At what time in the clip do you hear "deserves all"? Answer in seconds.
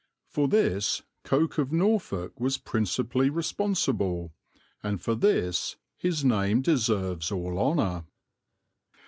6.63-7.59